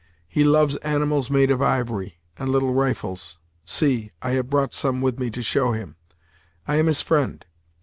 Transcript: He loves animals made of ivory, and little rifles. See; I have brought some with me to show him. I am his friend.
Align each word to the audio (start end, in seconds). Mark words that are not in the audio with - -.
He 0.27 0.43
loves 0.43 0.77
animals 0.77 1.29
made 1.29 1.51
of 1.51 1.61
ivory, 1.61 2.17
and 2.35 2.49
little 2.51 2.73
rifles. 2.73 3.37
See; 3.65 4.09
I 4.19 4.31
have 4.31 4.49
brought 4.49 4.73
some 4.73 4.99
with 4.99 5.19
me 5.19 5.29
to 5.29 5.43
show 5.43 5.73
him. 5.73 5.95
I 6.67 6.77
am 6.77 6.87
his 6.87 7.01
friend. 7.01 7.45